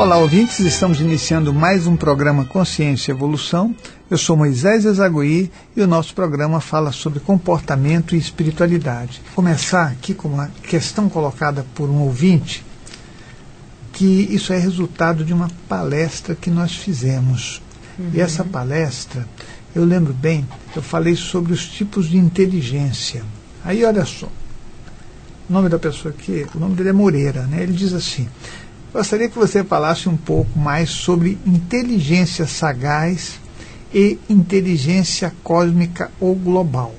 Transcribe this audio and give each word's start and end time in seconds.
Olá, 0.00 0.16
ouvintes, 0.16 0.60
estamos 0.60 0.98
iniciando 0.98 1.52
mais 1.52 1.86
um 1.86 1.94
programa 1.94 2.46
Consciência 2.46 3.12
e 3.12 3.14
Evolução. 3.14 3.76
Eu 4.10 4.16
sou 4.16 4.34
Moisés 4.34 4.86
Ezagui 4.86 5.52
e 5.76 5.82
o 5.82 5.86
nosso 5.86 6.14
programa 6.14 6.58
fala 6.58 6.90
sobre 6.90 7.20
comportamento 7.20 8.16
e 8.16 8.18
espiritualidade. 8.18 9.20
Vou 9.26 9.44
começar 9.44 9.88
aqui 9.88 10.14
com 10.14 10.28
uma 10.28 10.48
questão 10.62 11.06
colocada 11.06 11.66
por 11.74 11.90
um 11.90 12.00
ouvinte, 12.00 12.64
que 13.92 14.26
isso 14.30 14.54
é 14.54 14.58
resultado 14.58 15.22
de 15.22 15.34
uma 15.34 15.50
palestra 15.68 16.34
que 16.34 16.48
nós 16.48 16.74
fizemos. 16.74 17.60
Uhum. 17.98 18.10
E 18.14 18.22
essa 18.22 18.42
palestra, 18.42 19.28
eu 19.74 19.84
lembro 19.84 20.14
bem, 20.14 20.48
eu 20.74 20.80
falei 20.80 21.14
sobre 21.14 21.52
os 21.52 21.68
tipos 21.68 22.08
de 22.08 22.16
inteligência. 22.16 23.22
Aí 23.62 23.84
olha 23.84 24.06
só, 24.06 24.28
o 25.46 25.52
nome 25.52 25.68
da 25.68 25.78
pessoa 25.78 26.14
aqui, 26.18 26.46
o 26.54 26.58
nome 26.58 26.74
dele 26.74 26.88
é 26.88 26.92
Moreira, 26.94 27.42
né? 27.42 27.62
Ele 27.62 27.74
diz 27.74 27.92
assim: 27.92 28.26
Gostaria 28.92 29.28
que 29.28 29.38
você 29.38 29.62
falasse 29.62 30.08
um 30.08 30.16
pouco 30.16 30.58
mais 30.58 30.90
sobre 30.90 31.38
inteligência 31.46 32.44
sagaz 32.44 33.38
e 33.94 34.18
inteligência 34.28 35.32
cósmica 35.44 36.10
ou 36.20 36.34
global. 36.34 36.92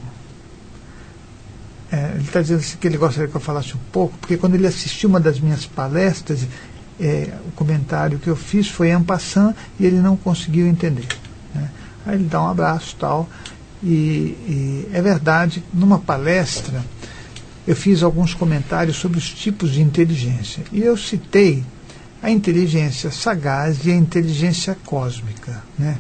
É, 1.92 2.12
ele 2.16 2.24
está 2.24 2.42
dizendo 2.42 2.60
assim 2.60 2.78
que 2.78 2.88
ele 2.88 2.98
gostaria 2.98 3.28
que 3.28 3.36
eu 3.36 3.42
falasse 3.42 3.76
um 3.76 3.80
pouco, 3.92 4.18
porque 4.20 4.38
quando 4.38 4.56
ele 4.56 4.66
assistiu 4.66 5.10
uma 5.10 5.20
das 5.20 5.42
minhas 5.42 5.66
palestras, 5.66 6.48
é, 6.98 7.34
o 7.46 7.52
comentário 7.52 8.20
que 8.20 8.30
eu 8.30 8.38
fiz 8.38 8.70
foi 8.70 8.92
en 8.92 9.04
passant 9.04 9.54
e 9.78 9.86
ele 9.86 10.00
não 10.00 10.16
conseguiu 10.16 10.68
entender. 10.68 11.08
Né? 11.54 11.70
Aí 12.06 12.16
ele 12.16 12.24
dá 12.24 12.42
um 12.42 12.48
abraço 12.48 12.96
tal. 12.98 13.28
E, 13.84 14.38
e 14.48 14.90
é 14.94 15.02
verdade, 15.02 15.62
numa 15.74 16.00
palestra, 16.00 16.82
eu 17.68 17.76
fiz 17.76 18.02
alguns 18.02 18.34
comentários 18.34 18.96
sobre 18.96 19.18
os 19.18 19.30
tipos 19.30 19.72
de 19.72 19.82
inteligência. 19.82 20.64
E 20.72 20.82
eu 20.82 20.96
citei 20.96 21.66
a 22.22 22.30
inteligência 22.30 23.12
sagaz 23.12 23.86
e 23.86 23.92
a 23.92 23.96
inteligência 23.96 24.78
cósmica. 24.86 25.64
Né? 25.78 25.98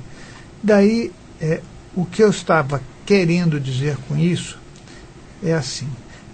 Daí, 0.61 1.11
é, 1.39 1.61
o 1.95 2.05
que 2.05 2.21
eu 2.21 2.29
estava 2.29 2.81
querendo 3.05 3.59
dizer 3.59 3.97
com 4.07 4.15
isso 4.15 4.59
é 5.43 5.53
assim, 5.53 5.87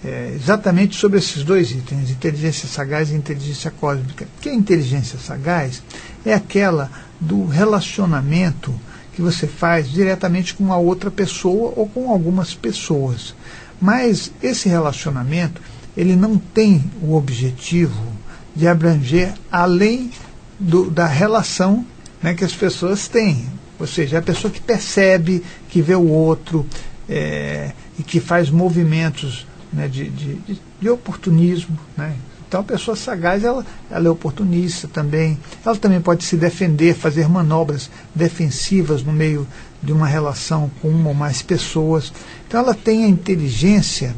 é, 0.04 0.34
exatamente 0.36 0.96
sobre 0.98 1.20
esses 1.20 1.44
dois 1.44 1.72
itens, 1.72 2.12
inteligência 2.12 2.68
sagaz 2.68 3.10
e 3.10 3.16
inteligência 3.16 3.72
cósmica. 3.72 4.28
Que 4.42 4.50
a 4.50 4.54
inteligência 4.54 5.18
sagaz 5.18 5.82
é 6.26 6.34
aquela 6.34 6.92
do 7.20 7.46
relacionamento 7.46 8.74
que 9.14 9.22
você 9.22 9.48
faz 9.48 9.90
diretamente 9.90 10.54
com 10.54 10.72
a 10.72 10.78
outra 10.78 11.10
pessoa 11.10 11.74
ou 11.76 11.88
com 11.88 12.12
algumas 12.12 12.54
pessoas. 12.54 13.34
Mas 13.82 14.32
esse 14.44 14.70
relacionamento, 14.70 15.62
ele 15.96 16.16
não 16.16 16.38
tem 16.38 16.84
o 17.02 17.16
objetivo 17.16 18.17
de 18.58 18.68
abranger 18.68 19.34
além 19.52 20.12
do, 20.60 20.90
da 20.90 21.06
relação 21.06 21.86
né, 22.22 22.34
que 22.34 22.44
as 22.44 22.54
pessoas 22.54 23.08
têm. 23.08 23.46
Ou 23.80 23.86
seja, 23.86 24.18
a 24.18 24.22
pessoa 24.22 24.52
que 24.52 24.60
percebe, 24.60 25.44
que 25.70 25.80
vê 25.80 25.94
o 25.94 26.08
outro 26.08 26.66
é, 27.08 27.72
e 28.00 28.04
que 28.04 28.20
faz 28.20 28.50
movimentos 28.50 29.46
né, 29.72 29.88
de, 29.88 30.10
de, 30.10 30.60
de, 30.82 30.90
oportunismo. 30.90 31.78
Né? 31.96 32.16
Então, 32.48 32.62
a 32.62 32.64
pessoa 32.64 32.98
sagaz, 32.98 33.44
ela, 33.44 33.64
ela 33.92 34.08
é 34.08 34.10
oportunista 34.10 34.88
também. 34.88 35.38
Ela 35.64 35.76
também 35.76 36.02
pode 36.02 36.24
se 36.24 36.36
defender, 36.36 36.96
fazer 36.96 37.30
manobras 37.30 37.92
defensivas 38.16 39.04
no 39.04 39.14
meio 39.14 39.48
de 39.84 39.94
uma 39.94 40.08
relação 40.08 40.72
com 40.82 40.88
uma 40.88 41.10
ou 41.10 41.14
mais 41.14 41.44
pessoas. 41.44 42.12
Então, 42.48 42.62
ela 42.62 42.74
tem 42.74 43.06
a 43.06 43.08
inteligência 43.08 44.16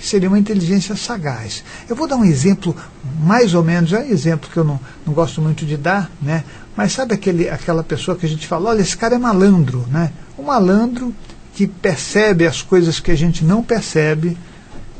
que 0.00 0.06
seria 0.06 0.30
uma 0.30 0.38
inteligência 0.38 0.96
sagaz. 0.96 1.62
Eu 1.86 1.94
vou 1.94 2.08
dar 2.08 2.16
um 2.16 2.24
exemplo, 2.24 2.74
mais 3.22 3.52
ou 3.52 3.62
menos, 3.62 3.92
é 3.92 3.98
um 3.98 4.10
exemplo 4.10 4.48
que 4.50 4.56
eu 4.56 4.64
não, 4.64 4.80
não 5.06 5.12
gosto 5.12 5.42
muito 5.42 5.66
de 5.66 5.76
dar, 5.76 6.10
né? 6.22 6.42
mas 6.74 6.92
sabe 6.92 7.12
aquele, 7.12 7.50
aquela 7.50 7.84
pessoa 7.84 8.16
que 8.16 8.24
a 8.24 8.28
gente 8.28 8.46
fala, 8.46 8.70
olha, 8.70 8.80
esse 8.80 8.96
cara 8.96 9.16
é 9.16 9.18
malandro, 9.18 9.86
né? 9.90 10.10
O 10.38 10.42
malandro 10.42 11.14
que 11.54 11.66
percebe 11.66 12.46
as 12.46 12.62
coisas 12.62 12.98
que 12.98 13.10
a 13.10 13.14
gente 13.14 13.44
não 13.44 13.62
percebe 13.62 14.38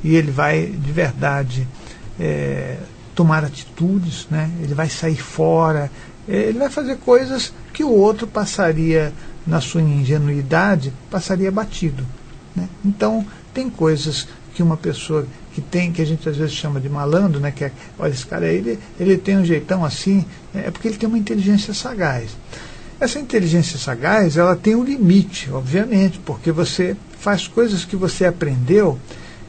e 0.04 0.14
ele 0.14 0.30
vai 0.30 0.66
de 0.66 0.92
verdade 0.92 1.66
é, 2.18 2.76
tomar 3.14 3.42
atitudes, 3.42 4.26
né? 4.30 4.50
ele 4.62 4.74
vai 4.74 4.90
sair 4.90 5.16
fora, 5.16 5.90
é, 6.28 6.36
ele 6.36 6.58
vai 6.58 6.68
fazer 6.68 6.98
coisas 6.98 7.54
que 7.72 7.82
o 7.82 7.90
outro 7.90 8.26
passaria, 8.26 9.14
na 9.46 9.62
sua 9.62 9.80
ingenuidade, 9.80 10.92
passaria 11.10 11.50
batido. 11.50 12.04
Né? 12.54 12.68
Então, 12.84 13.26
tem 13.54 13.70
coisas 13.70 14.28
que 14.60 14.62
uma 14.62 14.76
pessoa 14.76 15.26
que 15.54 15.60
tem, 15.62 15.90
que 15.90 16.02
a 16.02 16.04
gente 16.04 16.28
às 16.28 16.36
vezes 16.36 16.52
chama 16.52 16.78
de 16.78 16.88
malandro, 16.88 17.40
né, 17.40 17.50
que 17.50 17.64
é, 17.64 17.72
olha, 17.98 18.10
esse 18.10 18.26
cara 18.26 18.46
ele, 18.46 18.78
ele 18.98 19.16
tem 19.16 19.38
um 19.38 19.44
jeitão 19.44 19.82
assim, 19.82 20.22
né, 20.52 20.64
é 20.66 20.70
porque 20.70 20.86
ele 20.86 20.98
tem 20.98 21.08
uma 21.08 21.16
inteligência 21.16 21.72
sagaz. 21.72 22.36
Essa 23.00 23.18
inteligência 23.18 23.78
sagaz, 23.78 24.36
ela 24.36 24.54
tem 24.54 24.74
um 24.74 24.84
limite, 24.84 25.50
obviamente, 25.50 26.18
porque 26.18 26.52
você 26.52 26.94
faz 27.18 27.48
coisas 27.48 27.86
que 27.86 27.96
você 27.96 28.26
aprendeu 28.26 28.98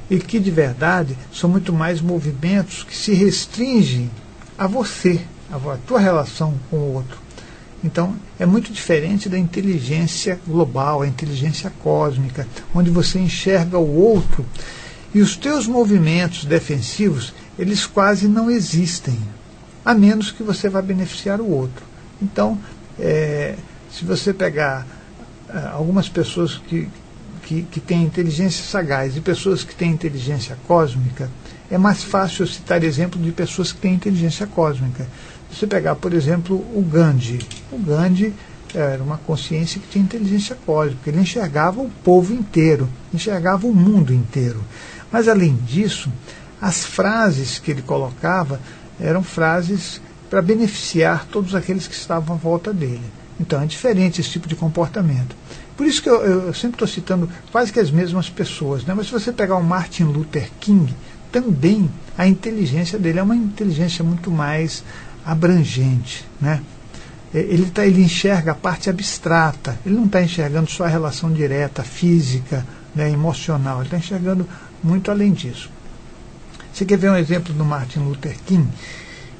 e 0.09 0.17
que 0.17 0.39
de 0.39 0.49
verdade 0.49 1.17
são 1.33 1.49
muito 1.49 1.73
mais 1.73 1.99
movimentos 1.99 2.85
que 2.85 2.95
se 2.95 3.11
restringem 3.11 4.09
a 4.57 4.65
você, 4.65 5.19
a 5.51 5.77
tua 5.85 5.99
relação 5.99 6.53
com 6.69 6.77
o 6.77 6.93
outro. 6.93 7.17
Então, 7.83 8.15
é 8.39 8.45
muito 8.45 8.71
diferente 8.71 9.27
da 9.27 9.37
inteligência 9.37 10.39
global, 10.47 11.01
a 11.01 11.07
inteligência 11.07 11.69
cósmica, 11.83 12.47
onde 12.73 12.89
você 12.89 13.19
enxerga 13.19 13.77
o 13.77 13.93
outro 13.93 14.45
e 15.13 15.21
os 15.21 15.35
teus 15.35 15.67
movimentos 15.67 16.45
defensivos, 16.45 17.33
eles 17.59 17.85
quase 17.85 18.27
não 18.27 18.49
existem, 18.49 19.17
a 19.83 19.93
menos 19.93 20.31
que 20.31 20.43
você 20.43 20.69
vá 20.69 20.81
beneficiar 20.81 21.41
o 21.41 21.49
outro. 21.49 21.83
Então, 22.21 22.57
é, 22.99 23.55
se 23.91 24.05
você 24.05 24.33
pegar 24.33 24.87
é, 25.49 25.57
algumas 25.73 26.07
pessoas 26.07 26.57
que, 26.67 26.87
que, 27.43 27.63
que 27.63 27.79
têm 27.79 28.03
inteligência 28.03 28.63
sagaz 28.63 29.17
e 29.17 29.21
pessoas 29.21 29.63
que 29.63 29.75
têm 29.75 29.91
inteligência 29.91 30.57
cósmica, 30.67 31.29
é 31.69 31.77
mais 31.77 32.03
fácil 32.03 32.45
citar 32.47 32.83
exemplo 32.83 33.21
de 33.21 33.31
pessoas 33.31 33.71
que 33.71 33.79
têm 33.79 33.93
inteligência 33.93 34.45
cósmica. 34.45 35.07
Se 35.49 35.59
você 35.59 35.67
pegar, 35.67 35.95
por 35.95 36.13
exemplo, 36.13 36.55
o 36.55 36.81
Gandhi. 36.81 37.39
O 37.71 37.77
Gandhi 37.77 38.33
era 38.73 39.03
uma 39.03 39.17
consciência 39.17 39.79
que 39.79 39.87
tinha 39.87 40.03
inteligência 40.03 40.57
cósmica. 40.65 41.09
Ele 41.09 41.21
enxergava 41.21 41.81
o 41.81 41.89
povo 42.03 42.33
inteiro, 42.33 42.89
enxergava 43.13 43.67
o 43.67 43.73
mundo 43.73 44.13
inteiro. 44.13 44.61
Mas, 45.11 45.27
além 45.27 45.55
disso, 45.55 46.11
as 46.61 46.85
frases 46.85 47.59
que 47.59 47.71
ele 47.71 47.81
colocava 47.81 48.59
eram 48.99 49.23
frases 49.23 50.01
para 50.29 50.41
beneficiar 50.41 51.25
todos 51.25 51.55
aqueles 51.55 51.87
que 51.87 51.95
estavam 51.95 52.35
à 52.35 52.39
volta 52.39 52.73
dele. 52.73 53.03
Então, 53.39 53.61
é 53.61 53.65
diferente 53.65 54.21
esse 54.21 54.29
tipo 54.29 54.47
de 54.47 54.55
comportamento. 54.55 55.35
Por 55.75 55.85
isso 55.85 56.01
que 56.01 56.09
eu, 56.09 56.21
eu 56.21 56.53
sempre 56.53 56.75
estou 56.75 56.87
citando 56.87 57.29
quase 57.51 57.73
que 57.73 57.79
as 57.79 57.89
mesmas 57.89 58.29
pessoas. 58.29 58.85
Né? 58.85 58.93
Mas 58.93 59.07
se 59.07 59.11
você 59.11 59.31
pegar 59.31 59.57
o 59.57 59.63
Martin 59.63 60.03
Luther 60.03 60.49
King, 60.59 60.93
também 61.31 61.89
a 62.17 62.27
inteligência 62.27 62.99
dele 62.99 63.19
é 63.19 63.23
uma 63.23 63.35
inteligência 63.35 64.03
muito 64.03 64.29
mais 64.29 64.83
abrangente. 65.25 66.25
Né? 66.39 66.61
Ele, 67.33 67.65
tá, 67.71 67.85
ele 67.85 68.03
enxerga 68.03 68.51
a 68.51 68.55
parte 68.55 68.89
abstrata, 68.89 69.79
ele 69.85 69.95
não 69.95 70.05
está 70.05 70.21
enxergando 70.21 70.69
só 70.69 70.83
a 70.83 70.89
relação 70.89 71.31
direta, 71.31 71.81
física, 71.81 72.65
né, 72.93 73.09
emocional, 73.09 73.77
ele 73.77 73.85
está 73.85 73.97
enxergando 73.97 74.47
muito 74.83 75.11
além 75.11 75.31
disso. 75.31 75.69
Você 76.73 76.85
quer 76.85 76.97
ver 76.97 77.11
um 77.11 77.15
exemplo 77.15 77.53
do 77.53 77.65
Martin 77.65 77.99
Luther 77.99 78.35
King? 78.45 78.67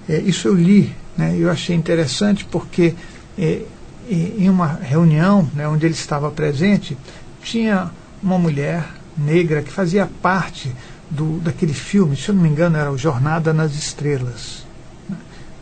É, 0.08 0.20
isso 0.20 0.48
eu 0.48 0.56
li, 0.56 0.94
né, 1.18 1.36
eu 1.38 1.50
achei 1.50 1.76
interessante 1.76 2.46
porque 2.46 2.94
é, 3.38 3.62
em 4.10 4.50
uma 4.50 4.68
reunião 4.68 5.50
né, 5.54 5.68
onde 5.68 5.86
ele 5.86 5.94
estava 5.94 6.30
presente, 6.32 6.98
tinha 7.42 7.92
uma 8.22 8.38
mulher 8.38 8.86
negra 9.18 9.62
que 9.62 9.72
fazia 9.72 10.10
parte 10.22 10.72
do, 11.10 11.40
daquele 11.40 11.74
filme, 11.74 12.16
se 12.16 12.30
eu 12.30 12.36
não 12.36 12.42
me 12.42 12.50
engano, 12.50 12.78
era 12.78 12.92
o 12.92 12.98
Jornada 12.98 13.54
nas 13.54 13.74
Estrelas. 13.74 14.66
Né, 15.08 15.18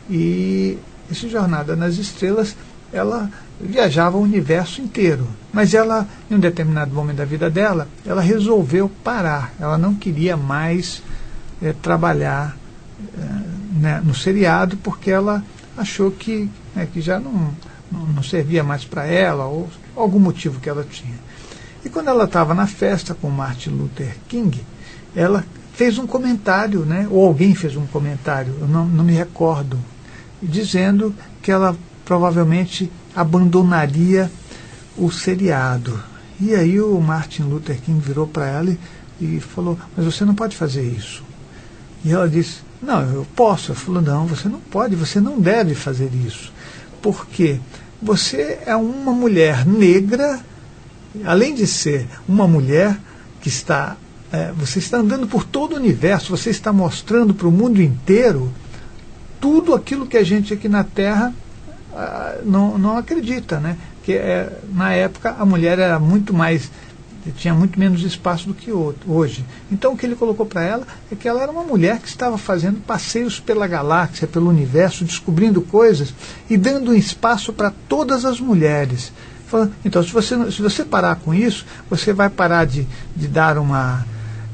e 0.10 0.78
esse 1.12 1.30
Jornada 1.30 1.76
nas 1.76 1.98
Estrelas, 1.98 2.56
ela 2.92 3.30
viajava 3.60 4.18
o 4.18 4.22
universo 4.22 4.82
inteiro. 4.82 5.28
Mas 5.52 5.74
ela, 5.74 6.08
em 6.30 6.36
um 6.36 6.40
determinado 6.40 6.94
momento 6.94 7.18
da 7.18 7.26
vida 7.26 7.50
dela, 7.50 7.88
ela 8.06 8.22
resolveu 8.22 8.90
parar. 9.04 9.54
Ela 9.60 9.78
não 9.78 9.96
queria 9.96 10.38
mais 10.38 11.02
é, 11.62 11.74
trabalhar 11.74 12.56
é, 13.18 13.80
né, 13.80 14.02
no 14.04 14.14
seriado 14.14 14.78
porque 14.78 15.12
ela 15.12 15.44
achou 15.78 16.12
que, 16.12 16.50
né, 16.76 16.88
que 16.92 17.02
já 17.02 17.20
não, 17.20 17.54
não, 17.92 18.06
não 18.08 18.24
servia 18.24 18.64
mais 18.64 18.86
para 18.86 19.06
ela 19.06 19.46
ou 19.46 19.70
algum 19.96 20.20
motivo 20.20 20.60
que 20.60 20.70
ela 20.70 20.86
tinha. 20.90 21.16
E 21.84 21.90
quando 21.90 22.10
ela 22.10 22.26
estava 22.26 22.54
na 22.54 22.68
festa 22.68 23.14
com 23.14 23.30
Martin 23.30 23.70
Luther 23.72 24.16
King, 24.28 24.62
ela 25.16 25.46
fez 25.74 25.98
um 25.98 26.06
comentário, 26.06 26.82
né, 26.82 27.08
ou 27.10 27.26
alguém 27.26 27.56
fez 27.56 27.76
um 27.78 27.86
comentário, 27.88 28.54
eu 28.60 28.68
não, 28.68 28.86
não 28.86 29.04
me 29.04 29.14
recordo, 29.14 29.80
dizendo 30.42 31.16
que 31.42 31.52
ela 31.52 31.76
provavelmente 32.04 32.92
abandonaria 33.16 34.32
o 34.98 35.12
seriado. 35.12 36.02
E 36.40 36.56
aí 36.56 36.80
o 36.80 37.00
Martin 37.00 37.44
Luther 37.44 37.80
King 37.82 38.00
virou 38.00 38.28
para 38.28 38.48
ela 38.48 38.78
e, 39.20 39.38
e 39.38 39.40
falou: 39.40 39.78
Mas 39.96 40.06
você 40.06 40.24
não 40.24 40.36
pode 40.36 40.56
fazer 40.56 40.84
isso. 40.84 41.24
E 42.04 42.12
ela 42.12 42.28
disse: 42.30 42.60
Não, 42.82 43.02
eu 43.02 43.28
posso. 43.36 43.72
Eu 43.72 43.76
falo, 43.76 44.02
não, 44.02 44.26
você 44.26 44.48
não 44.48 44.60
pode, 44.60 44.96
você 44.96 45.20
não 45.20 45.40
deve 45.40 45.76
fazer 45.76 46.10
isso. 46.14 46.52
Porque 47.02 47.60
você 48.02 48.60
é 48.66 48.76
uma 48.76 49.12
mulher 49.12 49.66
negra, 49.66 50.40
além 51.26 51.54
de 51.54 51.68
ser 51.68 52.08
uma 52.28 52.48
mulher 52.48 52.98
que 53.42 53.50
está. 53.50 53.98
É, 54.32 54.52
você 54.52 54.78
está 54.78 54.98
andando 54.98 55.28
por 55.28 55.44
todo 55.44 55.74
o 55.74 55.78
universo, 55.78 56.30
você 56.30 56.52
está 56.52 56.72
mostrando 56.72 57.34
para 57.34 57.48
o 57.48 57.52
mundo 57.52 57.82
inteiro 57.82 58.54
tudo 59.42 59.74
aquilo 59.74 60.06
que 60.06 60.18
a 60.18 60.24
gente 60.24 60.54
aqui 60.54 60.70
na 60.70 60.84
Terra 60.84 61.34
não, 62.44 62.78
não 62.78 62.98
acredita, 62.98 63.60
né? 63.60 63.78
Que 64.04 64.14
é, 64.14 64.52
na 64.74 64.94
época 64.94 65.36
a 65.38 65.46
mulher 65.46 65.80
era 65.80 66.00
muito 66.00 66.34
mais 66.34 66.70
tinha 67.36 67.54
muito 67.54 67.80
menos 67.80 68.02
espaço 68.02 68.48
do 68.48 68.54
que 68.54 68.72
hoje. 68.72 69.46
Então 69.72 69.94
o 69.94 69.98
que 69.98 70.06
ele 70.06 70.16
colocou 70.16 70.46
para 70.46 70.64
ela 70.64 70.88
é 71.12 71.16
que 71.16 71.28
ela 71.28 71.42
era 71.42 71.52
uma 71.52 71.64
mulher 71.64 72.00
que 72.00 72.08
estava 72.08 72.38
fazendo 72.38 72.80
passeios 72.80 73.40
pela 73.40 73.68
galáxia, 73.68 74.28
pelo 74.28 74.50
universo, 74.50 75.04
descobrindo 75.04 75.62
coisas 75.62 76.14
e 76.50 76.58
dando 76.58 76.96
espaço 76.96 77.52
para 77.54 77.72
todas 77.88 78.26
as 78.26 78.40
mulheres. 78.40 79.12
Então, 79.84 80.04
se 80.04 80.12
você, 80.12 80.52
se 80.52 80.62
você 80.62 80.86
parar 80.86 81.16
com 81.18 81.34
isso, 81.34 81.66
você 81.90 82.14
vai 82.14 82.30
parar 82.30 82.66
de, 82.66 82.88
de 83.16 83.28
dar 83.28 83.58
uma, 83.58 84.06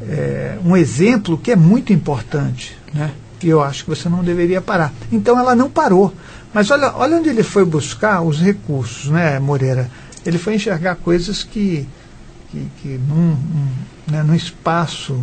é, 0.02 0.58
um 0.64 0.76
exemplo 0.76 1.38
que 1.38 1.52
é 1.52 1.56
muito 1.56 1.92
importante. 1.92 2.78
Né? 2.94 3.12
E 3.42 3.50
eu 3.50 3.62
acho 3.62 3.84
que 3.84 3.90
você 3.90 4.10
não 4.10 4.24
deveria 4.24 4.62
parar. 4.62 4.94
Então 5.12 5.38
ela 5.40 5.56
não 5.56 5.70
parou. 5.70 6.14
Mas 6.54 6.72
olha, 6.72 6.94
olha 6.96 7.18
onde 7.18 7.30
ele 7.30 7.44
foi 7.44 7.66
buscar 7.66 8.22
os 8.22 8.40
recursos, 8.40 9.10
né, 9.10 9.40
Moreira? 9.40 9.90
Ele 10.26 10.38
foi 10.38 10.56
enxergar 10.56 10.96
coisas 10.96 11.44
que 11.44 11.88
que, 12.56 12.68
que 12.82 12.88
num, 12.98 13.32
um, 13.32 13.68
né, 14.08 14.24
num 14.24 14.36
espaço 14.36 15.22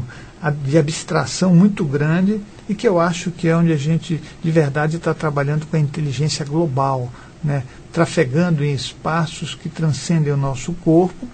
de 0.65 0.77
abstração 0.77 1.55
muito 1.55 1.85
grande 1.85 2.41
e 2.69 2.75
que 2.75 2.87
eu 2.87 3.01
acho 3.01 3.31
que 3.31 3.49
é 3.49 3.57
onde 3.57 3.73
a 3.73 3.77
gente 3.77 4.21
de 4.43 4.51
verdade 4.51 4.97
está 4.97 5.15
trabalhando 5.15 5.67
com 5.67 5.77
a 5.77 5.81
inteligência 5.81 6.45
global, 6.45 7.13
né, 7.43 7.63
trafegando 7.93 8.65
em 8.65 8.75
espaços 8.75 9.55
que 9.55 9.69
transcendem 9.69 10.33
o 10.33 10.37
nosso 10.37 10.73
corpo 10.75 11.29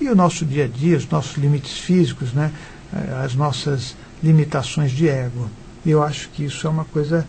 e 0.00 0.08
o 0.08 0.14
nosso 0.14 0.44
dia 0.44 0.64
a 0.64 0.68
dia, 0.68 0.96
os 0.96 1.08
nossos 1.08 1.36
limites 1.36 1.78
físicos, 1.78 2.32
né, 2.32 2.52
eh, 2.92 3.22
as 3.24 3.34
nossas 3.34 3.96
limitações 4.22 4.92
de 4.92 5.08
ego. 5.08 5.48
Eu 5.84 6.02
acho 6.02 6.28
que 6.30 6.44
isso 6.44 6.66
é 6.66 6.70
uma 6.70 6.84
coisa 6.84 7.26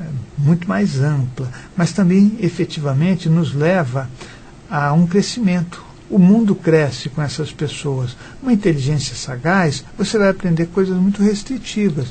é, 0.00 0.04
muito 0.36 0.68
mais 0.68 1.00
ampla, 1.00 1.50
mas 1.76 1.92
também 1.92 2.36
efetivamente 2.40 3.28
nos 3.28 3.54
leva 3.54 4.08
a 4.70 4.92
um 4.92 5.06
crescimento, 5.06 5.82
o 6.10 6.18
mundo 6.18 6.54
cresce 6.54 7.08
com 7.08 7.22
essas 7.22 7.52
pessoas. 7.52 8.16
Uma 8.42 8.52
inteligência 8.52 9.14
sagaz, 9.14 9.84
você 9.96 10.18
vai 10.18 10.30
aprender 10.30 10.66
coisas 10.66 10.96
muito 10.96 11.22
restritivas. 11.22 12.08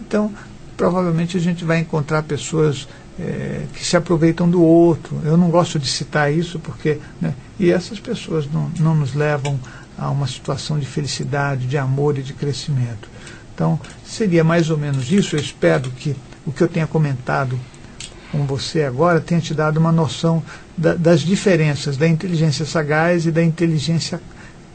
Então, 0.00 0.32
provavelmente 0.76 1.36
a 1.36 1.40
gente 1.40 1.64
vai 1.64 1.78
encontrar 1.78 2.22
pessoas 2.22 2.88
é, 3.18 3.64
que 3.74 3.84
se 3.84 3.96
aproveitam 3.96 4.48
do 4.48 4.62
outro. 4.62 5.20
Eu 5.24 5.36
não 5.36 5.50
gosto 5.50 5.78
de 5.78 5.88
citar 5.88 6.32
isso 6.32 6.58
porque. 6.58 6.98
Né, 7.20 7.34
e 7.58 7.70
essas 7.70 7.98
pessoas 7.98 8.50
não, 8.50 8.70
não 8.78 8.94
nos 8.94 9.14
levam 9.14 9.58
a 9.98 10.08
uma 10.10 10.26
situação 10.26 10.78
de 10.78 10.86
felicidade, 10.86 11.66
de 11.66 11.76
amor 11.76 12.16
e 12.16 12.22
de 12.22 12.32
crescimento. 12.32 13.08
Então, 13.58 13.76
seria 14.06 14.44
mais 14.44 14.70
ou 14.70 14.78
menos 14.78 15.10
isso. 15.10 15.34
Eu 15.34 15.40
espero 15.40 15.90
que 15.90 16.14
o 16.46 16.52
que 16.52 16.62
eu 16.62 16.68
tenha 16.68 16.86
comentado 16.86 17.58
com 18.30 18.46
você 18.46 18.84
agora 18.84 19.20
tenha 19.20 19.40
te 19.40 19.52
dado 19.52 19.78
uma 19.78 19.90
noção 19.90 20.40
da, 20.76 20.94
das 20.94 21.22
diferenças 21.22 21.96
da 21.96 22.06
inteligência 22.06 22.64
sagaz 22.64 23.26
e 23.26 23.32
da 23.32 23.42
inteligência 23.42 24.20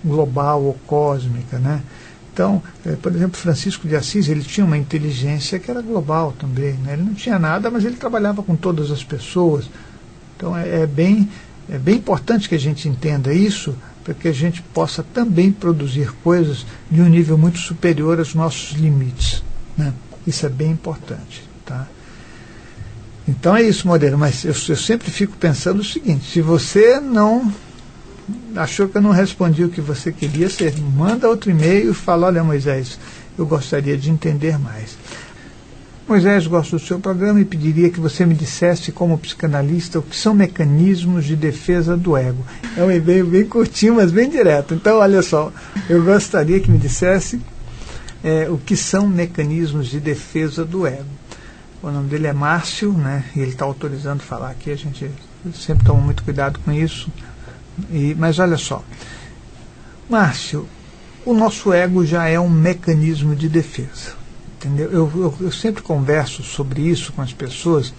global 0.03 0.61
ou 0.61 0.73
cósmica, 0.85 1.57
né? 1.59 1.81
Então, 2.33 2.61
é, 2.85 2.97
por 2.97 3.15
exemplo, 3.15 3.39
Francisco 3.39 3.87
de 3.87 3.95
Assis, 3.95 4.27
ele 4.27 4.41
tinha 4.41 4.65
uma 4.65 4.77
inteligência 4.77 5.57
que 5.59 5.71
era 5.71 5.81
global 5.81 6.33
também, 6.37 6.73
né? 6.73 6.91
Ele 6.91 7.03
não 7.03 7.13
tinha 7.13 7.39
nada, 7.39 7.71
mas 7.71 7.85
ele 7.85 7.95
trabalhava 7.95 8.43
com 8.43 8.53
todas 8.53 8.91
as 8.91 9.01
pessoas. 9.01 9.69
Então, 10.35 10.57
é, 10.57 10.81
é 10.81 10.85
bem 10.85 11.29
é 11.71 11.77
bem 11.77 11.95
importante 11.95 12.49
que 12.49 12.55
a 12.55 12.59
gente 12.59 12.89
entenda 12.89 13.33
isso 13.33 13.73
para 14.03 14.13
que 14.13 14.27
a 14.27 14.33
gente 14.33 14.61
possa 14.61 15.01
também 15.01 15.51
produzir 15.51 16.11
coisas 16.23 16.65
de 16.91 17.01
um 17.01 17.07
nível 17.07 17.37
muito 17.37 17.59
superior 17.59 18.19
aos 18.19 18.35
nossos 18.35 18.77
limites. 18.77 19.43
Né? 19.77 19.93
Isso 20.27 20.45
é 20.45 20.49
bem 20.49 20.71
importante. 20.71 21.43
Tá? 21.65 21.87
Então 23.27 23.55
é 23.55 23.63
isso, 23.63 23.87
Moreira, 23.87 24.17
mas 24.17 24.43
eu, 24.43 24.51
eu, 24.51 24.75
sempre 24.75 25.09
fico 25.09 25.37
pensando 25.37 25.79
o 25.79 25.83
seguinte: 25.83 26.29
se 26.29 26.41
você 26.41 26.99
não 26.99 27.53
achou 28.55 28.87
que 28.87 28.97
eu 28.97 29.01
não 29.01 29.11
respondi 29.11 29.63
o 29.63 29.69
que 29.69 29.81
você 29.81 30.11
queria, 30.11 30.49
você 30.49 30.71
manda 30.95 31.29
outro 31.29 31.49
e-mail 31.49 31.91
e 31.91 31.93
fala: 31.93 32.27
Olha, 32.27 32.43
Moisés, 32.43 32.99
eu 33.37 33.45
gostaria 33.45 33.97
de 33.97 34.09
entender 34.09 34.59
mais. 34.59 34.97
Moisés, 36.05 36.45
gosto 36.47 36.77
do 36.77 36.85
seu 36.85 36.99
programa 36.99 37.39
e 37.39 37.45
pediria 37.45 37.89
que 37.89 37.99
você 37.99 38.25
me 38.25 38.35
dissesse, 38.35 38.91
como 38.91 39.17
psicanalista, 39.17 39.99
o 39.99 40.01
que 40.01 40.15
são 40.15 40.33
mecanismos 40.33 41.23
de 41.23 41.33
defesa 41.33 41.95
do 41.95 42.17
ego. 42.17 42.45
É 42.75 42.83
um 42.83 42.91
e-mail 42.91 43.25
bem 43.25 43.45
curtinho, 43.45 43.95
mas 43.95 44.11
bem 44.11 44.29
direto. 44.29 44.73
Então, 44.73 44.97
olha 44.97 45.21
só, 45.21 45.51
eu 45.89 46.03
gostaria 46.03 46.59
que 46.59 46.69
me 46.69 46.77
dissesse 46.77 47.39
é, 48.21 48.49
o 48.49 48.57
que 48.57 48.75
são 48.75 49.07
mecanismos 49.07 49.87
de 49.87 50.01
defesa 50.01 50.65
do 50.65 50.85
ego. 50.85 51.05
O 51.81 51.89
nome 51.89 52.09
dele 52.09 52.27
é 52.27 52.33
Márcio, 52.33 52.91
né? 52.91 53.23
E 53.33 53.39
ele 53.39 53.51
está 53.51 53.63
autorizando 53.63 54.21
falar 54.21 54.51
aqui. 54.51 54.71
A 54.71 54.75
gente 54.75 55.09
sempre 55.53 55.85
toma 55.85 56.01
muito 56.01 56.21
cuidado 56.23 56.59
com 56.59 56.71
isso. 56.73 57.09
E, 57.89 58.13
mas 58.19 58.39
olha 58.39 58.57
só, 58.57 58.83
Márcio, 60.09 60.67
o 61.25 61.33
nosso 61.33 61.71
ego 61.71 62.05
já 62.05 62.27
é 62.27 62.37
um 62.37 62.49
mecanismo 62.49 63.35
de 63.35 63.47
defesa. 63.47 64.22
Entendeu? 64.63 64.91
Eu, 64.91 65.11
eu, 65.15 65.35
eu 65.41 65.51
sempre 65.51 65.81
converso 65.81 66.43
sobre 66.43 66.81
isso 66.81 67.11
com 67.13 67.21
as 67.21 67.33
pessoas, 67.33 67.93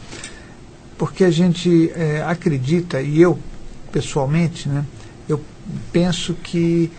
porque 0.96 1.24
a 1.24 1.30
gente 1.30 1.90
é, 1.94 2.22
acredita, 2.26 3.02
e 3.02 3.20
eu 3.20 3.38
pessoalmente, 3.92 4.68
né, 4.68 4.84
eu 5.28 5.40
penso 5.92 6.34
que 6.34 6.90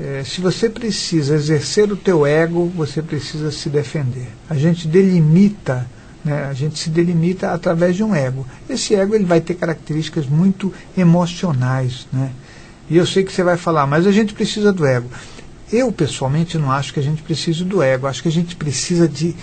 é, 0.00 0.22
se 0.24 0.40
você 0.40 0.68
precisa 0.68 1.34
exercer 1.34 1.92
o 1.92 1.96
teu 1.96 2.26
ego, 2.26 2.66
você 2.74 3.02
precisa 3.02 3.50
se 3.50 3.68
defender. 3.68 4.28
A 4.48 4.54
gente 4.54 4.88
delimita 4.88 5.86
né? 6.24 6.44
A 6.44 6.52
gente 6.52 6.78
se 6.78 6.90
delimita 6.90 7.52
através 7.52 7.96
de 7.96 8.04
um 8.04 8.14
ego. 8.14 8.46
Esse 8.68 8.94
ego 8.94 9.14
ele 9.14 9.24
vai 9.24 9.40
ter 9.40 9.54
características 9.54 10.26
muito 10.26 10.72
emocionais. 10.96 12.06
Né? 12.12 12.30
E 12.88 12.96
eu 12.96 13.06
sei 13.06 13.24
que 13.24 13.32
você 13.32 13.42
vai 13.42 13.56
falar, 13.56 13.86
mas 13.86 14.06
a 14.06 14.12
gente 14.12 14.34
precisa 14.34 14.72
do 14.72 14.84
ego. 14.84 15.08
Eu, 15.72 15.92
pessoalmente, 15.92 16.58
não 16.58 16.70
acho 16.70 16.92
que 16.92 17.00
a 17.00 17.02
gente 17.02 17.22
precise 17.22 17.64
do 17.64 17.82
ego. 17.82 18.06
Acho 18.06 18.22
que 18.22 18.28
a 18.28 18.32
gente 18.32 18.56
precisa 18.56 19.08
de 19.08 19.34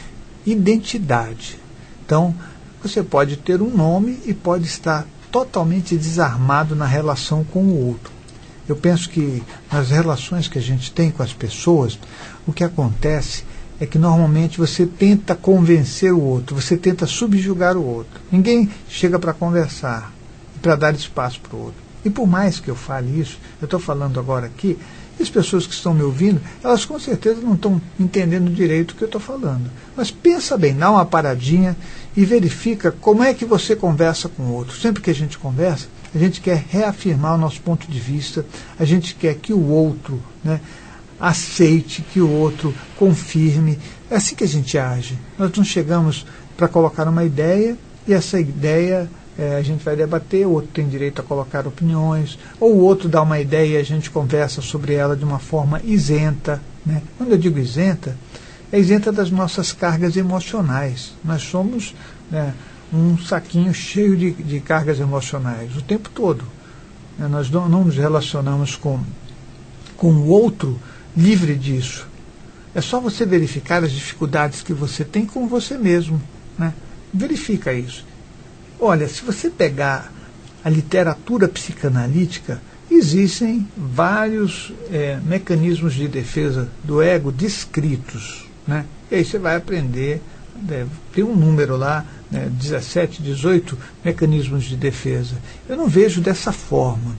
identidade. 0.46 1.58
Então, 2.06 2.36
você 2.82 3.02
pode 3.02 3.38
ter 3.38 3.62
um 3.62 3.70
nome 3.70 4.20
e 4.26 4.34
pode 4.34 4.66
estar 4.66 5.06
totalmente 5.32 5.96
desarmado 5.96 6.76
na 6.76 6.86
relação 6.86 7.44
com 7.44 7.64
o 7.64 7.88
outro. 7.88 8.12
Eu 8.68 8.76
penso 8.76 9.10
que 9.10 9.42
nas 9.72 9.90
relações 9.90 10.48
que 10.48 10.58
a 10.58 10.62
gente 10.62 10.92
tem 10.92 11.10
com 11.12 11.24
as 11.24 11.34
pessoas, 11.34 11.98
o 12.46 12.52
que 12.52 12.64
acontece 12.64 13.46
é 13.80 13.86
que 13.86 13.98
normalmente 13.98 14.58
você 14.58 14.86
tenta 14.86 15.36
convencer 15.36 16.12
o 16.12 16.22
outro, 16.22 16.56
você 16.56 16.76
tenta 16.76 17.06
subjugar 17.06 17.78
o 17.78 17.86
outro. 17.86 18.20
Ninguém 18.32 18.70
chega 18.90 19.18
para 19.20 19.34
conversar, 19.34 20.12
para 20.62 20.76
dar 20.76 20.94
espaço 20.96 21.40
para 21.40 21.56
o 21.56 21.66
outro. 21.66 21.82
E 22.04 22.10
por 22.10 22.28
mais 22.28 22.60
que 22.60 22.70
eu 22.70 22.76
fale 22.76 23.20
isso, 23.20 23.38
eu 23.62 23.66
estou 23.66 23.80
falando 23.80 24.20
agora 24.20 24.48
aqui, 24.48 24.78
as 25.24 25.30
pessoas 25.30 25.66
que 25.66 25.74
estão 25.74 25.94
me 25.94 26.04
ouvindo, 26.04 26.42
elas 26.64 26.86
com 26.86 27.00
certeza 27.00 27.42
não 27.42 27.56
estão 27.56 27.82
entendendo 28.00 28.54
direito 28.54 28.92
o 28.92 28.96
que 28.96 29.04
eu 29.04 29.08
estou 29.08 29.22
falando. 29.22 29.70
Mas 29.96 30.12
pensa 30.12 30.58
bem, 30.58 30.76
dá 30.76 30.92
uma 30.92 31.06
paradinha 31.06 31.76
e 32.16 32.24
verifica 32.26 32.92
como 32.92 33.24
é 33.24 33.34
que 33.34 33.46
você 33.46 33.76
conversa 33.76 34.30
com 34.30 34.44
o 34.44 34.54
outro. 34.54 34.78
Sempre 34.78 35.02
que 35.02 35.10
a 35.10 35.16
gente 35.16 35.38
conversa, 35.38 35.88
a 36.14 36.18
gente 36.18 36.42
quer 36.42 36.66
reafirmar 36.70 37.36
o 37.36 37.38
nosso 37.38 37.62
ponto 37.62 37.90
de 37.90 38.00
vista, 38.00 38.46
a 38.80 38.86
gente 38.86 39.16
quer 39.16 39.36
que 39.36 39.54
o 39.54 39.68
outro, 39.68 40.22
né, 40.44 40.62
aceite, 41.20 42.02
que 42.02 42.22
o 42.22 42.30
outro 42.30 42.74
confirme. 42.96 43.78
É 44.10 44.16
assim 44.16 44.36
que 44.36 44.44
a 44.44 44.48
gente 44.48 44.78
age. 44.78 45.18
Nós 45.38 45.52
não 45.54 45.64
chegamos 45.64 46.26
para 46.56 46.68
colocar 46.68 47.08
uma 47.08 47.24
ideia 47.24 47.78
e 48.08 48.14
essa 48.14 48.40
ideia 48.40 49.10
é, 49.38 49.56
a 49.56 49.62
gente 49.62 49.84
vai 49.84 49.96
debater, 49.96 50.48
o 50.48 50.52
outro 50.52 50.72
tem 50.74 50.88
direito 50.88 51.22
a 51.22 51.24
colocar 51.24 51.68
opiniões, 51.68 52.40
ou 52.60 52.74
o 52.74 52.80
outro 52.80 53.08
dá 53.08 53.22
uma 53.22 53.40
ideia 53.40 53.78
e 53.78 53.78
a 53.78 53.84
gente 53.84 54.10
conversa 54.10 54.62
sobre 54.62 54.96
ela 54.96 55.16
de 55.16 55.24
uma 55.24 55.38
forma 55.38 55.80
isenta. 55.84 56.60
Né? 56.84 57.04
Quando 57.18 57.32
eu 57.34 57.38
digo 57.38 57.60
isenta, 57.60 58.18
é 58.72 58.80
isenta 58.80 59.12
das 59.12 59.30
nossas 59.30 59.72
cargas 59.72 60.18
emocionais. 60.18 61.14
Nós 61.24 61.44
somos 61.44 61.94
né, 62.32 62.54
um 62.92 63.16
saquinho 63.18 63.74
cheio 63.74 64.18
de, 64.18 64.32
de 64.32 64.60
cargas 64.60 65.00
emocionais 65.00 65.78
o 65.78 65.82
tempo 65.84 66.10
todo. 66.10 66.44
Né? 67.18 67.28
Nós 67.28 67.50
não, 67.50 67.70
não 67.70 67.84
nos 67.84 67.96
relacionamos 67.96 68.76
com, 68.76 69.00
com 69.96 70.12
o 70.14 70.28
outro 70.30 70.80
livre 71.16 71.56
disso. 71.56 72.08
É 72.74 72.82
só 72.82 73.00
você 73.00 73.24
verificar 73.26 73.84
as 73.84 73.92
dificuldades 73.92 74.64
que 74.64 74.74
você 74.74 75.04
tem 75.04 75.26
com 75.28 75.48
você 75.48 75.78
mesmo. 75.78 76.20
Né? 76.58 76.74
Verifica 77.14 77.72
isso. 77.72 78.04
Olha, 78.80 79.08
se 79.08 79.24
você 79.24 79.50
pegar 79.50 80.12
a 80.64 80.70
literatura 80.70 81.48
psicanalítica, 81.48 82.62
existem 82.90 83.68
vários 83.76 84.74
é, 84.92 85.20
mecanismos 85.24 85.94
de 85.94 86.08
defesa 86.08 86.70
do 86.84 87.02
ego 87.02 87.32
descritos. 87.32 88.46
Né? 88.68 88.86
E 89.10 89.16
aí 89.16 89.26
você 89.26 89.40
vai 89.40 89.56
aprender 89.56 90.22
é, 90.70 90.86
tem 91.14 91.24
um 91.24 91.36
número 91.36 91.78
lá, 91.78 92.06
né, 92.32 92.50
17, 92.52 93.22
18 93.22 93.78
mecanismos 94.04 94.64
de 94.64 94.76
defesa. 94.76 95.36
Eu 95.70 95.78
não 95.78 95.88
vejo 95.88 96.22
dessa 96.22 96.52
forma. 96.52 97.16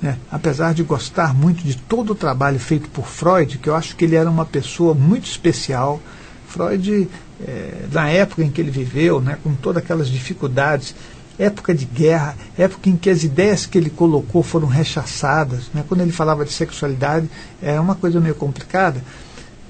Né? 0.00 0.16
Apesar 0.30 0.72
de 0.72 0.82
gostar 0.82 1.34
muito 1.34 1.62
de 1.62 1.76
todo 1.76 2.10
o 2.10 2.14
trabalho 2.14 2.58
feito 2.58 2.88
por 2.88 3.06
Freud, 3.06 3.58
que 3.58 3.68
eu 3.68 3.74
acho 3.74 3.96
que 3.96 4.04
ele 4.04 4.16
era 4.16 4.30
uma 4.30 4.46
pessoa 4.46 4.94
muito 4.94 5.26
especial. 5.26 6.00
Freud, 6.48 7.08
é, 7.46 7.84
na 7.92 8.08
época 8.08 8.42
em 8.42 8.50
que 8.50 8.60
ele 8.60 8.70
viveu, 8.70 9.20
né, 9.20 9.38
com 9.44 9.54
todas 9.54 9.82
aquelas 9.82 10.08
dificuldades, 10.08 10.94
época 11.38 11.74
de 11.74 11.84
guerra, 11.84 12.36
época 12.56 12.90
em 12.90 12.96
que 12.96 13.08
as 13.08 13.22
ideias 13.22 13.64
que 13.64 13.78
ele 13.78 13.90
colocou 13.90 14.42
foram 14.42 14.66
rechaçadas. 14.66 15.70
Né? 15.72 15.84
Quando 15.86 16.00
ele 16.00 16.10
falava 16.10 16.44
de 16.44 16.52
sexualidade, 16.52 17.30
era 17.62 17.80
uma 17.80 17.94
coisa 17.94 18.18
meio 18.18 18.34
complicada. 18.34 19.02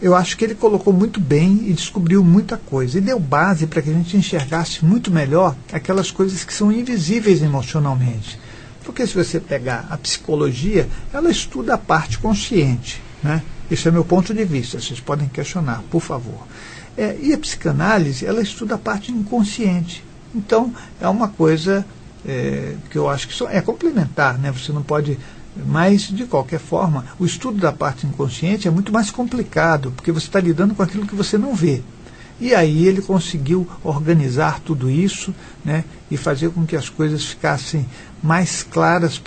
Eu 0.01 0.15
acho 0.15 0.37
que 0.37 0.45
ele 0.45 0.55
colocou 0.55 0.93
muito 0.93 1.21
bem 1.21 1.65
e 1.67 1.73
descobriu 1.73 2.25
muita 2.25 2.57
coisa. 2.57 2.97
E 2.97 3.01
deu 3.01 3.19
base 3.19 3.67
para 3.67 3.83
que 3.83 3.91
a 3.91 3.93
gente 3.93 4.17
enxergasse 4.17 4.85
muito 4.85 5.11
melhor 5.11 5.55
aquelas 5.73 6.11
coisas 6.11 6.45
que 6.45 6.55
são 6.55 6.73
invisíveis 6.73 7.43
emocionalmente. 7.43 8.39
Porque 8.85 9.07
se 9.07 9.15
você 9.15 9.39
pegar 9.41 9.87
a 9.91 9.99
psicologia, 9.99 10.89
ela 11.13 11.31
estuda 11.31 11.75
a 11.75 11.79
parte 11.79 12.19
consciente. 12.19 13.03
Né? 13.23 13.43
Esse 13.71 13.89
é 13.89 13.91
meu 13.91 14.05
ponto 14.05 14.33
de 14.33 14.45
vista, 14.45 14.81
vocês 14.81 15.01
podem 15.01 15.29
questionar, 15.29 15.83
por 15.91 16.01
favor. 16.01 16.47
É, 16.97 17.17
e 17.21 17.33
a 17.33 17.39
psicanálise, 17.39 18.27
ela 18.27 18.41
estuda 18.41 18.75
a 18.75 18.79
parte 18.79 19.13
inconsciente. 19.13 20.05
Então, 20.35 20.75
é 21.01 21.07
uma 21.09 21.29
coisa 21.29 21.87
é, 22.27 22.75
que 22.91 22.97
eu 22.97 23.09
acho 23.09 23.29
que 23.29 23.45
é 23.45 23.61
complementar, 23.61 24.39
né? 24.39 24.51
Você 24.51 24.73
não 24.73 24.83
pode. 24.83 25.19
Mas, 25.67 26.03
de 26.03 26.25
qualquer 26.25 26.61
forma, 26.61 27.05
o 27.19 27.25
estudo 27.25 27.59
da 27.59 27.73
parte 27.73 28.07
inconsciente 28.07 28.67
é 28.67 28.71
muito 28.71 28.93
mais 28.93 29.11
complicado, 29.11 29.93
porque 29.95 30.13
você 30.13 30.27
está 30.27 30.41
lidando 30.41 30.75
com 30.75 30.83
aquilo 30.83 31.07
que 31.07 31.15
você 31.15 31.37
não 31.37 31.55
vê. 31.55 31.83
E 32.41 32.55
aí 32.55 32.87
ele 32.87 33.03
conseguiu 33.03 33.69
organizar 33.83 34.61
tudo 34.61 34.89
isso 34.89 35.35
né, 35.65 35.85
e 36.09 36.17
fazer 36.17 36.51
com 36.51 36.65
que 36.65 36.77
as 36.77 36.89
coisas 36.89 37.25
ficassem 37.25 37.87
mais 38.23 38.63
claras 38.63 39.19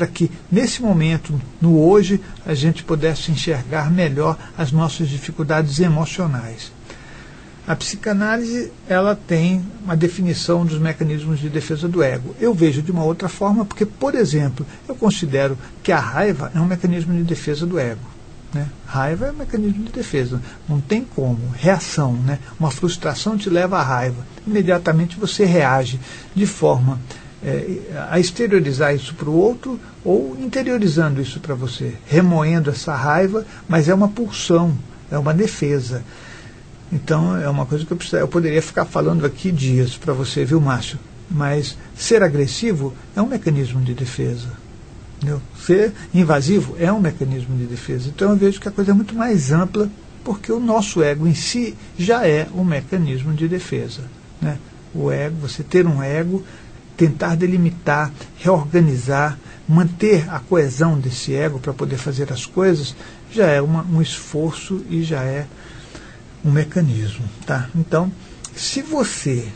para 0.00 0.06
que, 0.06 0.30
nesse 0.50 0.80
momento, 0.80 1.38
no 1.60 1.78
hoje, 1.78 2.22
a 2.46 2.54
gente 2.54 2.82
pudesse 2.82 3.30
enxergar 3.30 3.90
melhor 3.90 4.34
as 4.56 4.72
nossas 4.72 5.10
dificuldades 5.10 5.78
emocionais. 5.78 6.72
A 7.68 7.76
psicanálise 7.76 8.72
ela 8.88 9.14
tem 9.14 9.62
uma 9.84 9.94
definição 9.94 10.64
dos 10.64 10.78
mecanismos 10.78 11.38
de 11.38 11.50
defesa 11.50 11.86
do 11.86 12.02
ego. 12.02 12.34
Eu 12.40 12.54
vejo 12.54 12.80
de 12.80 12.90
uma 12.90 13.04
outra 13.04 13.28
forma, 13.28 13.62
porque, 13.62 13.84
por 13.84 14.14
exemplo, 14.14 14.64
eu 14.88 14.94
considero 14.94 15.58
que 15.82 15.92
a 15.92 16.00
raiva 16.00 16.50
é 16.54 16.58
um 16.58 16.64
mecanismo 16.64 17.12
de 17.12 17.22
defesa 17.22 17.66
do 17.66 17.78
ego. 17.78 18.00
Né? 18.54 18.66
Raiva 18.86 19.26
é 19.26 19.32
um 19.32 19.36
mecanismo 19.36 19.84
de 19.84 19.92
defesa. 19.92 20.40
Não 20.66 20.80
tem 20.80 21.04
como. 21.04 21.38
Reação. 21.54 22.14
Né? 22.14 22.38
Uma 22.58 22.70
frustração 22.70 23.36
te 23.36 23.50
leva 23.50 23.78
à 23.78 23.82
raiva. 23.82 24.26
Imediatamente 24.46 25.18
você 25.20 25.44
reage 25.44 26.00
de 26.34 26.46
forma 26.46 26.98
é, 27.42 27.80
a 28.10 28.18
exteriorizar 28.18 28.94
isso 28.94 29.14
para 29.14 29.28
o 29.28 29.34
outro 29.34 29.80
ou 30.04 30.36
interiorizando 30.38 31.20
isso 31.20 31.40
para 31.40 31.54
você, 31.54 31.94
remoendo 32.06 32.70
essa 32.70 32.94
raiva, 32.94 33.44
mas 33.68 33.88
é 33.88 33.94
uma 33.94 34.08
pulsão, 34.08 34.76
é 35.10 35.18
uma 35.18 35.32
defesa. 35.32 36.02
Então 36.92 37.36
é 37.36 37.48
uma 37.48 37.64
coisa 37.66 37.84
que 37.84 37.92
eu, 37.92 37.98
eu 38.18 38.28
poderia 38.28 38.60
ficar 38.60 38.84
falando 38.84 39.24
aqui 39.24 39.52
dias 39.52 39.96
para 39.96 40.12
você, 40.12 40.44
viu, 40.44 40.60
Márcio? 40.60 40.98
Mas 41.30 41.78
ser 41.94 42.22
agressivo 42.22 42.92
é 43.14 43.22
um 43.22 43.26
mecanismo 43.26 43.80
de 43.80 43.94
defesa. 43.94 44.48
Entendeu? 45.16 45.40
Ser 45.58 45.92
invasivo 46.14 46.74
é 46.78 46.90
um 46.92 46.98
mecanismo 46.98 47.56
de 47.56 47.66
defesa. 47.66 48.08
Então 48.08 48.30
eu 48.30 48.36
vejo 48.36 48.60
que 48.60 48.68
a 48.68 48.72
coisa 48.72 48.90
é 48.90 48.94
muito 48.94 49.14
mais 49.14 49.52
ampla, 49.52 49.88
porque 50.24 50.50
o 50.50 50.58
nosso 50.58 51.02
ego 51.02 51.26
em 51.26 51.34
si 51.34 51.76
já 51.98 52.26
é 52.26 52.48
um 52.54 52.64
mecanismo 52.64 53.32
de 53.32 53.46
defesa. 53.46 54.02
Né? 54.40 54.58
O 54.94 55.10
ego, 55.12 55.36
você 55.40 55.62
ter 55.62 55.86
um 55.86 56.02
ego, 56.02 56.42
tentar 57.00 57.34
delimitar, 57.34 58.12
reorganizar, 58.36 59.38
manter 59.66 60.28
a 60.28 60.38
coesão 60.38 60.98
desse 60.98 61.34
ego 61.34 61.58
para 61.58 61.72
poder 61.72 61.96
fazer 61.96 62.30
as 62.30 62.44
coisas, 62.44 62.94
já 63.32 63.46
é 63.46 63.58
uma, 63.58 63.82
um 63.84 64.02
esforço 64.02 64.84
e 64.90 65.02
já 65.02 65.22
é 65.22 65.46
um 66.44 66.50
mecanismo. 66.50 67.24
Tá? 67.46 67.70
Então, 67.74 68.12
se 68.54 68.82
você 68.82 69.48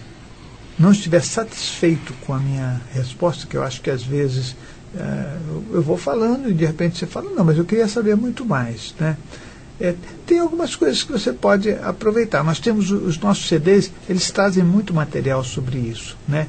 não 0.78 0.90
estiver 0.90 1.22
satisfeito 1.22 2.14
com 2.26 2.32
a 2.32 2.38
minha 2.38 2.80
resposta, 2.94 3.46
que 3.46 3.58
eu 3.58 3.62
acho 3.62 3.82
que 3.82 3.90
às 3.90 4.02
vezes 4.02 4.56
é, 4.96 5.36
eu 5.70 5.82
vou 5.82 5.98
falando 5.98 6.48
e 6.48 6.54
de 6.54 6.64
repente 6.64 6.98
você 6.98 7.06
fala, 7.06 7.28
não, 7.30 7.44
mas 7.44 7.58
eu 7.58 7.64
queria 7.66 7.88
saber 7.88 8.16
muito 8.16 8.42
mais. 8.46 8.94
Né? 8.98 9.18
É, 9.78 9.94
tem 10.26 10.38
algumas 10.38 10.74
coisas 10.74 11.02
que 11.02 11.12
você 11.12 11.30
pode 11.30 11.72
aproveitar. 11.72 12.42
Nós 12.42 12.58
temos 12.58 12.90
os 12.90 13.18
nossos 13.18 13.46
CDs, 13.46 13.92
eles 14.08 14.30
trazem 14.30 14.64
muito 14.64 14.94
material 14.94 15.44
sobre 15.44 15.76
isso. 15.76 16.16
Né? 16.26 16.46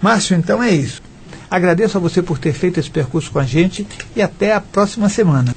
Márcio, 0.00 0.36
então 0.36 0.62
é 0.62 0.70
isso. 0.70 1.02
Agradeço 1.50 1.96
a 1.96 2.00
você 2.00 2.22
por 2.22 2.38
ter 2.38 2.52
feito 2.52 2.78
esse 2.78 2.90
percurso 2.90 3.30
com 3.30 3.38
a 3.38 3.44
gente 3.44 3.86
e 4.14 4.20
até 4.22 4.54
a 4.54 4.60
próxima 4.60 5.08
semana. 5.08 5.54